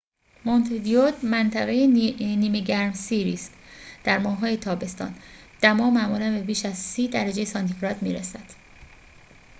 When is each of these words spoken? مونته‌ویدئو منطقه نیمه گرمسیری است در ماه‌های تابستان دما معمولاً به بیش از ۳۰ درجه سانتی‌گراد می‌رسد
مونته‌ویدئو 0.45 1.11
منطقه 1.23 1.87
نیمه 2.37 2.59
گرمسیری 2.59 3.33
است 3.33 3.53
در 4.03 4.19
ماه‌های 4.19 4.57
تابستان 4.57 5.15
دما 5.61 5.89
معمولاً 5.89 6.31
به 6.31 6.43
بیش 6.43 6.65
از 6.65 6.77
۳۰ 6.77 7.07
درجه 7.07 7.45
سانتی‌گراد 7.45 8.01
می‌رسد 8.01 8.45